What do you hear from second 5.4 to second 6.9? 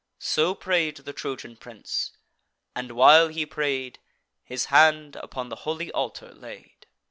the holy altar laid.